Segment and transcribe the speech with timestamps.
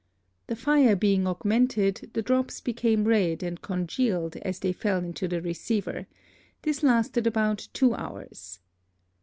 [0.47, 5.43] The Fire being augmented, the Drops became red, and congealed as they fell into the
[5.43, 6.07] Receiver;
[6.63, 8.59] this lasted about two Hours.